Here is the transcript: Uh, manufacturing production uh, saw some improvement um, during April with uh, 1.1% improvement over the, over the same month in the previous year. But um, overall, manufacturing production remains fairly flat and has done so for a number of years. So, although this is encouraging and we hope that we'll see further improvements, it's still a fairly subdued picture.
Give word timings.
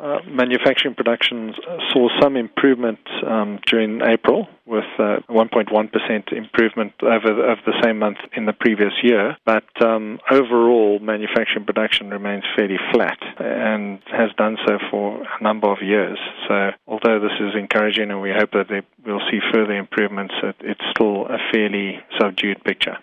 Uh, 0.00 0.18
manufacturing 0.28 0.94
production 0.94 1.52
uh, 1.68 1.76
saw 1.92 2.08
some 2.20 2.36
improvement 2.36 3.00
um, 3.26 3.58
during 3.66 4.00
April 4.02 4.46
with 4.64 4.84
uh, 4.98 5.18
1.1% 5.28 6.32
improvement 6.32 6.92
over 7.02 7.34
the, 7.34 7.42
over 7.42 7.60
the 7.66 7.74
same 7.82 7.98
month 7.98 8.18
in 8.36 8.46
the 8.46 8.52
previous 8.52 8.92
year. 9.02 9.36
But 9.44 9.64
um, 9.82 10.20
overall, 10.30 11.00
manufacturing 11.00 11.64
production 11.64 12.10
remains 12.10 12.44
fairly 12.56 12.78
flat 12.92 13.18
and 13.38 13.98
has 14.12 14.30
done 14.36 14.56
so 14.66 14.78
for 14.88 15.22
a 15.22 15.42
number 15.42 15.68
of 15.68 15.78
years. 15.82 16.18
So, 16.46 16.70
although 16.86 17.18
this 17.18 17.32
is 17.40 17.54
encouraging 17.58 18.10
and 18.10 18.22
we 18.22 18.30
hope 18.30 18.52
that 18.52 18.68
we'll 19.04 19.22
see 19.30 19.40
further 19.52 19.76
improvements, 19.76 20.34
it's 20.60 20.80
still 20.92 21.26
a 21.26 21.38
fairly 21.52 21.98
subdued 22.20 22.62
picture. 22.62 22.98